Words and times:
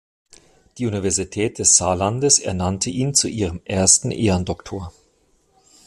Die 0.79 0.87
Universität 0.87 1.59
des 1.59 1.77
Saarlandes 1.77 2.39
ernannte 2.39 2.89
ihn 2.89 3.13
zu 3.13 3.27
ihrem 3.27 3.61
ersten 3.65 4.09
Ehrendoktor. 4.09 4.91